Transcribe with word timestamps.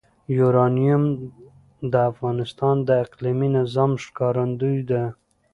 یورانیم 0.37 1.03
د 1.91 1.93
افغانستان 2.11 2.75
د 2.87 2.89
اقلیمي 3.03 3.49
نظام 3.57 3.91
ښکارندوی 4.03 4.79
ده. 4.89 5.03